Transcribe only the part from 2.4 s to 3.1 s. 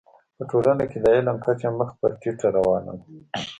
روانه ده.